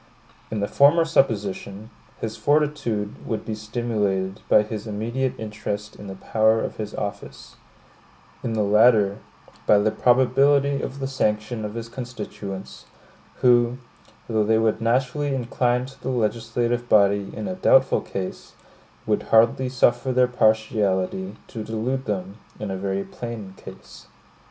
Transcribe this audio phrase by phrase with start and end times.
[0.49, 6.15] In the former supposition, his fortitude would be stimulated by his immediate interest in the
[6.15, 7.55] power of his office;
[8.43, 9.19] in the latter,
[9.67, 12.85] by the probability of the sanction of his constituents,
[13.41, 13.77] who,
[14.27, 18.53] though they would naturally incline to the legislative body in a doubtful case,
[19.05, 24.07] would hardly suffer their partiality to delude them in a very plain case.